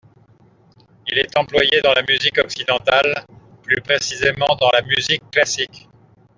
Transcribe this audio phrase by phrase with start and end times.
[1.09, 3.23] Il est employé dans la musique occidentale,
[3.61, 5.87] plus précisément dans la musique classique.